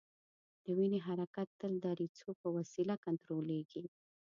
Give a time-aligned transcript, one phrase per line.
[0.63, 3.83] د وینې حرکت تل د دریڅو په وسیله کنترولیږي.